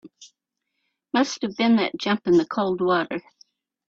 Must 1.13 1.43
have 1.43 1.55
been 1.57 1.75
that 1.75 1.95
jump 1.95 2.25
in 2.25 2.33
the 2.37 2.45
cold 2.47 2.81
water. 2.81 3.21